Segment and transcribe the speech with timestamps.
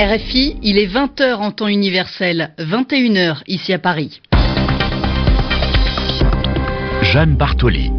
[0.00, 4.22] RFI, il est 20h en temps universel, 21h ici à Paris.
[7.02, 7.90] Jeanne Bartoli.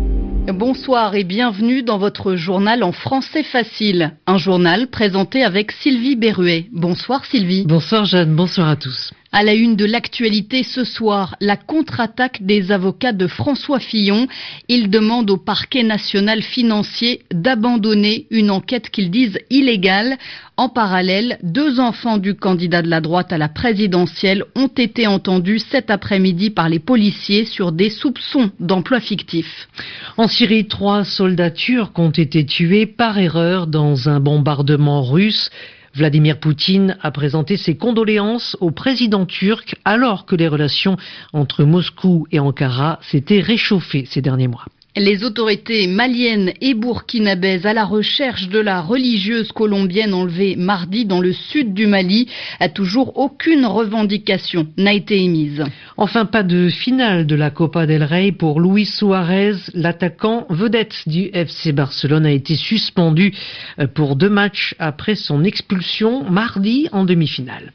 [0.47, 4.15] Bonsoir et bienvenue dans votre journal en français facile.
[4.25, 6.65] Un journal présenté avec Sylvie Berruet.
[6.71, 7.65] Bonsoir Sylvie.
[7.67, 9.13] Bonsoir Jeanne, bonsoir à tous.
[9.33, 14.27] À la une de l'actualité ce soir, la contre-attaque des avocats de François Fillon.
[14.67, 20.17] Ils demandent au parquet national financier d'abandonner une enquête qu'ils disent illégale.
[20.57, 25.59] En parallèle, deux enfants du candidat de la droite à la présidentielle ont été entendus
[25.59, 29.69] cet après-midi par les policiers sur des soupçons d'emploi fictif.
[30.17, 35.49] En Syrie, trois soldats turcs ont été tués par erreur dans un bombardement russe.
[35.93, 40.97] Vladimir Poutine a présenté ses condoléances au président turc alors que les relations
[41.33, 44.65] entre Moscou et Ankara s'étaient réchauffées ces derniers mois.
[44.97, 51.21] Les autorités maliennes et burkinabèses à la recherche de la religieuse colombienne enlevée mardi dans
[51.21, 52.27] le sud du Mali,
[52.59, 55.63] a toujours aucune revendication n'a été émise.
[55.95, 59.55] Enfin, pas de finale de la Copa del Rey pour Luis Suarez.
[59.73, 63.33] L'attaquant vedette du FC Barcelone a été suspendu
[63.79, 67.71] euh, pour deux matchs après son expulsion mardi en demi-finale.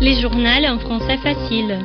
[0.00, 1.76] Les journaux en français facile.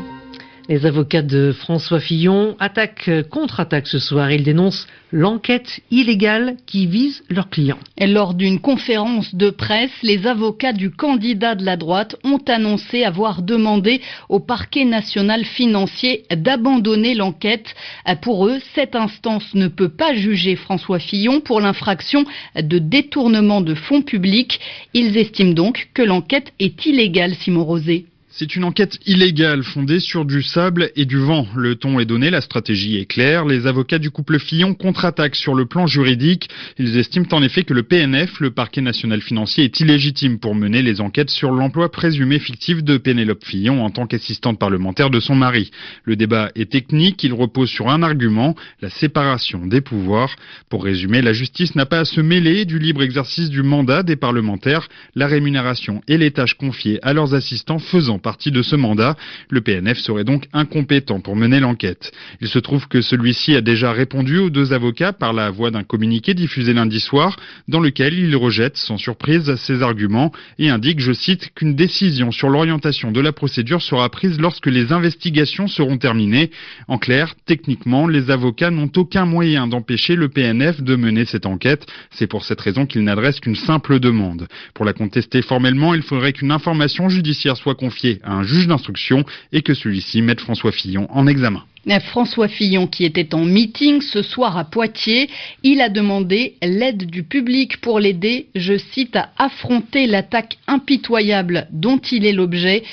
[0.69, 4.31] Les avocats de François Fillon attaquent, contre-attaquent ce soir.
[4.31, 7.80] Ils dénoncent l'enquête illégale qui vise leurs clients.
[8.00, 13.42] Lors d'une conférence de presse, les avocats du candidat de la droite ont annoncé avoir
[13.42, 17.75] demandé au parquet national financier d'abandonner l'enquête.
[18.22, 22.23] Pour eux, cette instance ne peut pas juger François Fillon pour l'infraction
[22.55, 24.61] de détournement de fonds publics.
[24.94, 28.05] Ils estiment donc que l'enquête est illégale, Simon Rosé.
[28.36, 31.45] C'est une enquête illégale fondée sur du sable et du vent.
[31.56, 33.45] Le ton est donné, la stratégie est claire.
[33.45, 36.50] Les avocats du couple Fillon contre-attaquent sur le plan juridique.
[36.80, 40.81] Ils estiment en effet que le PNF, le parquet national financier, est illégitime pour mener
[40.81, 45.36] les enquêtes sur l'emploi présumé fictif de Pénélope Fillon en tant qu'assistante parlementaire de son
[45.36, 45.70] mari.
[46.04, 50.36] Le débat est technique, il repose sur un argument, la séparation des pouvoirs.
[50.70, 54.16] Pour résumer, la justice n'a pas à se mêler du libre exercice du mandat des
[54.16, 59.16] parlementaires, la rémunération et les tâches confiées à leurs assistants faisant partie de ce mandat.
[59.52, 62.11] Le PNF serait donc incompétent pour mener l'enquête.
[62.42, 65.84] Il se trouve que celui-ci a déjà répondu aux deux avocats par la voie d'un
[65.84, 71.14] communiqué diffusé lundi soir, dans lequel il rejette sans surprise ses arguments et indique, je
[71.14, 76.50] cite, qu'une décision sur l'orientation de la procédure sera prise lorsque les investigations seront terminées.
[76.88, 81.86] En clair, techniquement, les avocats n'ont aucun moyen d'empêcher le PNF de mener cette enquête.
[82.11, 84.48] C'est pour cette raison qu'ils n'adressent qu'une simple demande.
[84.73, 89.25] Pour la contester formellement, il faudrait qu'une information judiciaire soit confiée à un juge d'instruction
[89.51, 91.63] et que celui-ci mette François Fillon en examen.
[91.99, 95.30] François Fillon, qui était en meeting ce soir à Poitiers,
[95.64, 101.98] il a demandé l'aide du public pour l'aider, je cite, à affronter l'attaque impitoyable dont
[101.98, 102.83] il est l'objet.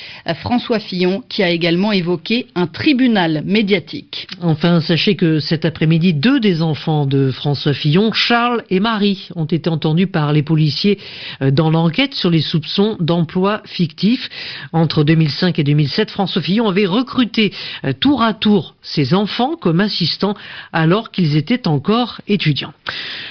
[0.41, 4.27] François Fillon, qui a également évoqué un tribunal médiatique.
[4.41, 9.45] Enfin, sachez que cet après-midi, deux des enfants de François Fillon, Charles et Marie, ont
[9.45, 10.99] été entendus par les policiers
[11.41, 14.29] euh, dans l'enquête sur les soupçons d'emploi fictif.
[14.73, 17.53] Entre 2005 et 2007, François Fillon avait recruté
[17.85, 20.35] euh, tour à tour ses enfants comme assistants
[20.73, 22.73] alors qu'ils étaient encore étudiants.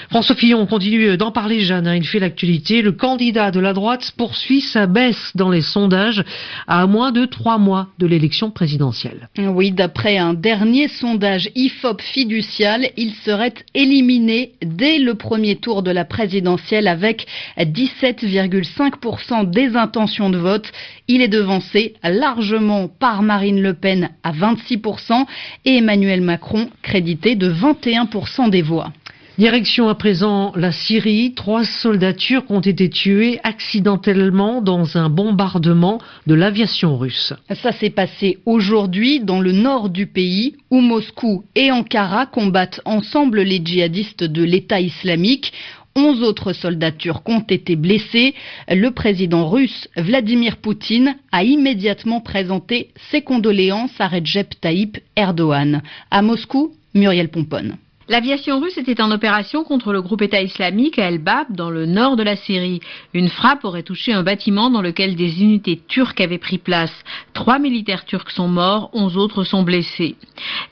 [0.09, 1.87] François Fillon continue d'en parler, Jeanne.
[1.87, 1.95] Hein.
[1.95, 2.81] il fait l'actualité.
[2.81, 6.23] Le candidat de la droite poursuit sa baisse dans les sondages
[6.67, 9.29] à moins de trois mois de l'élection présidentielle.
[9.37, 15.91] Oui, d'après un dernier sondage IFOP fiducial, il serait éliminé dès le premier tour de
[15.91, 20.71] la présidentielle avec 17,5% des intentions de vote.
[21.07, 25.25] Il est devancé largement par Marine Le Pen à 26%
[25.65, 28.91] et Emmanuel Macron crédité de 21% des voix.
[29.37, 31.33] Direction à présent la Syrie.
[31.33, 37.33] Trois soldats turcs ont été tués accidentellement dans un bombardement de l'aviation russe.
[37.63, 43.41] Ça s'est passé aujourd'hui dans le nord du pays où Moscou et Ankara combattent ensemble
[43.41, 45.53] les djihadistes de l'État islamique.
[45.95, 48.33] Onze autres soldats turcs ont été blessés.
[48.69, 55.81] Le président russe Vladimir Poutine a immédiatement présenté ses condoléances à Recep Tayyip Erdogan.
[56.09, 57.77] À Moscou, Muriel Pomponne.
[58.11, 62.17] L'aviation russe était en opération contre le groupe État islamique à El-Bab, dans le nord
[62.17, 62.81] de la Syrie.
[63.13, 66.91] Une frappe aurait touché un bâtiment dans lequel des unités turques avaient pris place.
[67.33, 70.17] Trois militaires turcs sont morts, onze autres sont blessés.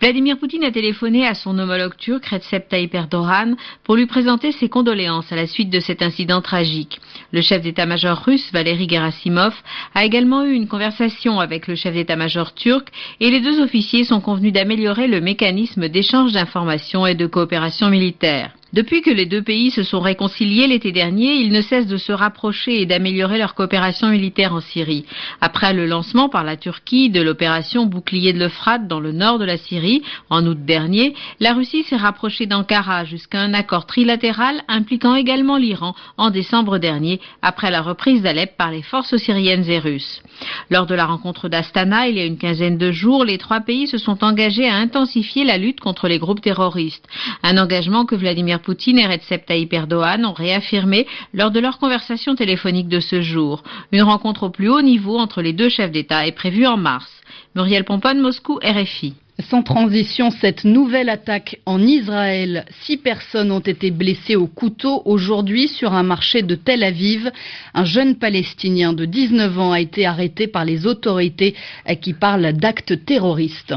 [0.01, 3.55] Vladimir Poutine a téléphoné à son homologue turc Recep Tayyip Erdogan
[3.85, 6.99] pour lui présenter ses condoléances à la suite de cet incident tragique.
[7.31, 9.55] Le chef d'état-major russe, Valery Gerasimov,
[9.95, 12.89] a également eu une conversation avec le chef d'état-major turc
[13.21, 18.53] et les deux officiers sont convenus d'améliorer le mécanisme d'échange d'informations et de coopération militaire.
[18.71, 22.11] Depuis que les deux pays se sont réconciliés l'été dernier, ils ne cessent de se
[22.11, 25.05] rapprocher et d'améliorer leur coopération militaire en Syrie.
[25.41, 29.45] Après le lancement par la Turquie de l'opération Bouclier de l'Euphrate dans le nord de
[29.45, 35.15] la Syrie en août dernier, la Russie s'est rapprochée d'Ankara jusqu'à un accord trilatéral impliquant
[35.15, 40.21] également l'Iran en décembre dernier après la reprise d'Alep par les forces syriennes et russes.
[40.69, 43.87] Lors de la rencontre d'Astana il y a une quinzaine de jours, les trois pays
[43.87, 47.07] se sont engagés à intensifier la lutte contre les groupes terroristes.
[47.41, 52.35] Un engagement que Vladimir Poutine et Recep Tayyip Erdogan ont réaffirmé lors de leur conversation
[52.35, 53.63] téléphonique de ce jour.
[53.91, 57.09] Une rencontre au plus haut niveau entre les deux chefs d'État est prévue en mars.
[57.55, 59.15] Muriel Pomponne, Moscou, RFI.
[59.49, 62.65] Sans transition, cette nouvelle attaque en Israël.
[62.81, 67.31] Six personnes ont été blessées au couteau aujourd'hui sur un marché de Tel Aviv.
[67.73, 71.55] Un jeune Palestinien de 19 ans a été arrêté par les autorités
[72.01, 73.73] qui parlent d'actes terroristes.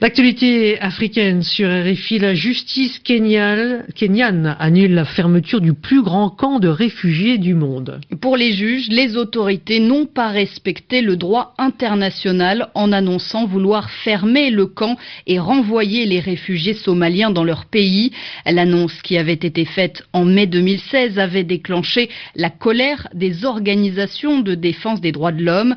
[0.00, 6.68] L'actualité africaine sur RFI, la justice kenyane annule la fermeture du plus grand camp de
[6.68, 7.98] réfugiés du monde.
[8.20, 14.50] Pour les juges, les autorités n'ont pas respecté le droit international en annonçant vouloir fermer
[14.50, 14.96] le camp
[15.26, 18.12] et renvoyer les réfugiés somaliens dans leur pays.
[18.46, 24.54] L'annonce qui avait été faite en mai 2016 avait déclenché la colère des organisations de
[24.54, 25.74] défense des droits de l'homme.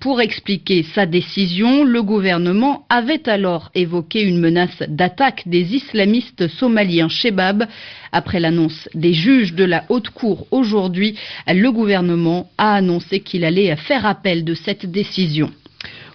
[0.00, 7.08] Pour expliquer sa décision, le gouvernement avait alors évoqué une menace d'attaque des islamistes somaliens
[7.08, 7.66] Shebab.
[8.12, 11.16] Après l'annonce des juges de la haute cour aujourd'hui,
[11.46, 15.50] le gouvernement a annoncé qu'il allait faire appel de cette décision.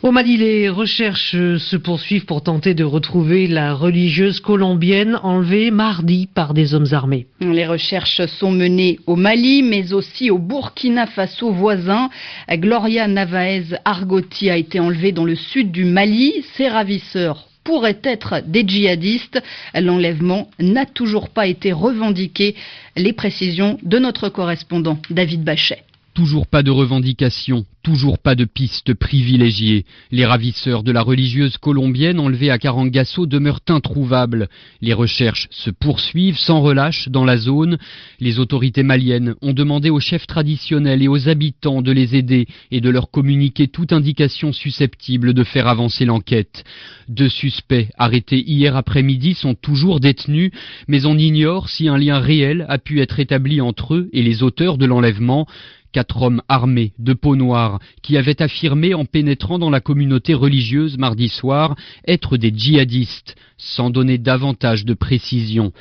[0.03, 6.27] Au Mali, les recherches se poursuivent pour tenter de retrouver la religieuse colombienne enlevée mardi
[6.27, 7.25] par des hommes armés.
[7.39, 12.09] Les recherches sont menées au Mali, mais aussi au Burkina Faso voisin.
[12.51, 16.43] Gloria Navaez Argoti a été enlevée dans le sud du Mali.
[16.57, 19.41] Ses ravisseurs pourraient être des djihadistes.
[19.73, 22.55] L'enlèvement n'a toujours pas été revendiqué.
[22.97, 25.81] Les précisions de notre correspondant David Bachet.
[26.13, 29.83] Toujours pas de revendication, toujours pas de piste privilégiée.
[30.11, 34.47] Les ravisseurs de la religieuse colombienne enlevée à Karangasso demeurent introuvables.
[34.79, 37.79] Les recherches se poursuivent sans relâche dans la zone.
[38.19, 42.79] Les autorités maliennes ont demandé aux chefs traditionnels et aux habitants de les aider et
[42.79, 46.63] de leur communiquer toute indication susceptible de faire avancer l'enquête.
[47.09, 50.51] Deux suspects arrêtés hier après-midi sont toujours détenus,
[50.87, 54.43] mais on ignore si un lien réel a pu être établi entre eux et les
[54.43, 55.47] auteurs de l'enlèvement
[55.93, 60.97] quatre hommes armés de peau noire qui avaient affirmé en pénétrant dans la communauté religieuse
[60.97, 61.75] mardi soir
[62.05, 65.71] être des djihadistes, sans donner davantage de précision.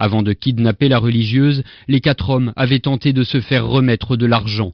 [0.00, 4.24] Avant de kidnapper la religieuse, les quatre hommes avaient tenté de se faire remettre de
[4.24, 4.72] l'argent.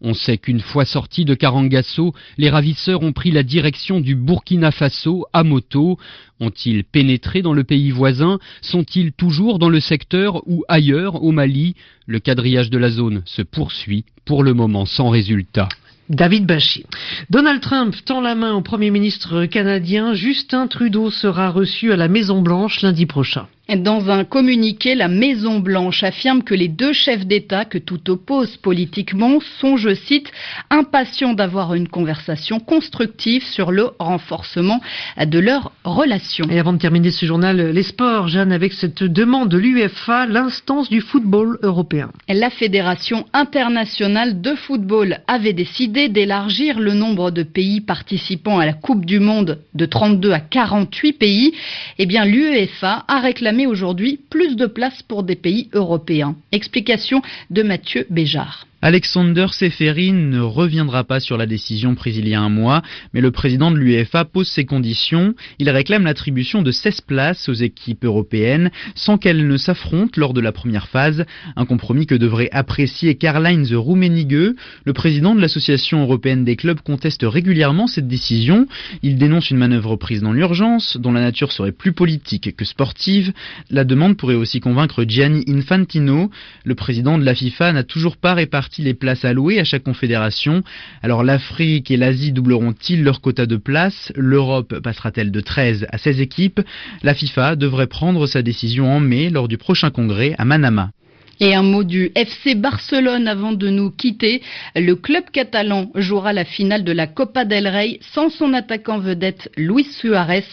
[0.00, 4.70] On sait qu'une fois sortis de Karangasso, les ravisseurs ont pris la direction du Burkina
[4.70, 5.98] Faso à moto.
[6.38, 8.38] Ont-ils pénétré dans le pays voisin?
[8.62, 11.74] Sont-ils toujours dans le secteur ou ailleurs au Mali?
[12.06, 15.68] Le quadrillage de la zone se poursuit, pour le moment sans résultat.
[16.08, 16.84] David Bachy.
[17.30, 20.14] Donald Trump tend la main au Premier ministre canadien.
[20.14, 23.48] Justin Trudeau sera reçu à la Maison-Blanche lundi prochain.
[23.76, 29.40] Dans un communiqué, la Maison-Blanche affirme que les deux chefs d'État que tout oppose politiquement
[29.60, 30.32] sont, je cite,
[30.70, 34.80] impatients d'avoir une conversation constructive sur le renforcement
[35.22, 36.46] de leurs relations.
[36.48, 40.88] Et avant de terminer ce journal, les sports, Jeanne, avec cette demande de l'UEFA, l'instance
[40.88, 42.08] du football européen.
[42.26, 48.72] La Fédération internationale de football avait décidé d'élargir le nombre de pays participant à la
[48.72, 51.52] Coupe du Monde de 32 à 48 pays.
[51.98, 56.36] Eh bien, l'UEFA a réclamé aujourd'hui plus de place pour des pays européens.
[56.52, 58.66] Explication de Mathieu Béjart.
[58.80, 62.82] Alexander Seferin ne reviendra pas sur la décision prise il y a un mois,
[63.12, 65.34] mais le président de l'UEFA pose ses conditions.
[65.58, 70.40] Il réclame l'attribution de 16 places aux équipes européennes sans qu'elles ne s'affrontent lors de
[70.40, 74.54] la première phase, un compromis que devrait apprécier Karl-Heinz Rummenigge.
[74.84, 78.68] Le président de l'Association européenne des clubs conteste régulièrement cette décision.
[79.02, 83.32] Il dénonce une manœuvre prise dans l'urgence, dont la nature serait plus politique que sportive.
[83.70, 86.30] La demande pourrait aussi convaincre Gianni Infantino.
[86.64, 88.34] Le président de la FIFA n'a toujours pas
[88.78, 90.62] les places allouées à chaque confédération.
[91.02, 94.12] Alors l'Afrique et l'Asie doubleront-ils leur quota de places?
[94.16, 96.60] L'Europe passera-t-elle de 13 à 16 équipes?
[97.02, 100.90] La FIFA devrait prendre sa décision en mai lors du prochain congrès à Manama.
[101.40, 104.42] Et un mot du FC Barcelone avant de nous quitter.
[104.74, 109.50] Le club catalan jouera la finale de la Copa del Rey sans son attaquant vedette
[109.56, 110.44] Luis Suarez.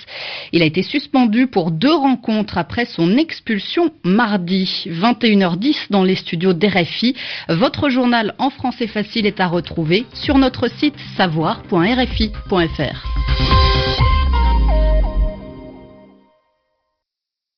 [0.51, 4.85] Il a été suspendu pour deux rencontres après son expulsion mardi.
[4.87, 7.15] 21h10 dans les studios d'RFI.
[7.49, 13.05] Votre journal en français facile est à retrouver sur notre site savoir.rfi.fr.